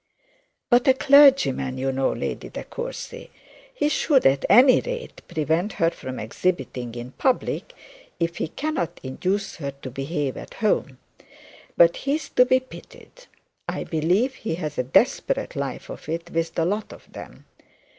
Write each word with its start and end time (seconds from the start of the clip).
'But 0.71 0.87
a 0.87 0.95
clergyman, 0.95 1.77
you 1.77 1.91
know, 1.91 2.11
Lady 2.11 2.49
De 2.49 2.63
Courcy! 2.63 3.29
He 3.71 3.87
should 3.87 4.25
at 4.25 4.45
any 4.49 4.81
rate 4.81 5.21
prevent 5.27 5.73
her 5.73 5.91
from 5.91 6.19
exhibiting 6.19 6.95
in 6.95 7.11
public, 7.11 7.75
if 8.19 8.37
he 8.37 8.47
cannot 8.47 8.99
induce 9.03 9.57
her 9.57 9.69
to 9.83 9.91
behave 9.91 10.37
at 10.37 10.55
home. 10.55 10.97
But 11.77 11.97
he 11.97 12.15
is 12.15 12.29
to 12.29 12.45
be 12.47 12.59
pitied. 12.59 13.27
I 13.69 13.83
believe 13.83 14.33
he 14.33 14.55
has 14.55 14.79
a 14.79 14.83
desperate 14.83 15.55
life 15.55 15.87
of 15.87 16.09
it 16.09 16.31
with 16.31 16.55
the 16.55 16.65
lot 16.65 16.91
of 16.91 17.13
them. 17.13 17.45